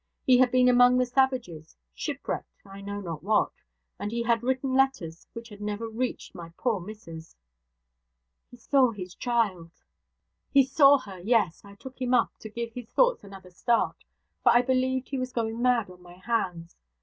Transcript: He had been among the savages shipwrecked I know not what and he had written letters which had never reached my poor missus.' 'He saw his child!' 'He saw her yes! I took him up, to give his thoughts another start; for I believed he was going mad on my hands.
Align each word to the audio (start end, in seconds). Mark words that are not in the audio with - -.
He 0.25 0.39
had 0.39 0.49
been 0.51 0.67
among 0.67 0.97
the 0.97 1.05
savages 1.05 1.77
shipwrecked 1.93 2.63
I 2.65 2.81
know 2.81 3.01
not 3.01 3.21
what 3.21 3.51
and 3.99 4.11
he 4.11 4.23
had 4.23 4.41
written 4.41 4.73
letters 4.73 5.27
which 5.33 5.47
had 5.49 5.61
never 5.61 5.87
reached 5.87 6.33
my 6.33 6.51
poor 6.57 6.79
missus.' 6.79 7.35
'He 8.49 8.57
saw 8.57 8.89
his 8.89 9.13
child!' 9.13 9.69
'He 10.49 10.63
saw 10.65 10.97
her 10.97 11.19
yes! 11.19 11.63
I 11.63 11.75
took 11.75 12.01
him 12.01 12.15
up, 12.15 12.31
to 12.39 12.49
give 12.49 12.73
his 12.73 12.89
thoughts 12.89 13.23
another 13.23 13.51
start; 13.51 14.03
for 14.41 14.51
I 14.51 14.63
believed 14.63 15.09
he 15.09 15.19
was 15.19 15.31
going 15.31 15.61
mad 15.61 15.87
on 15.87 16.01
my 16.01 16.15
hands. 16.15 16.75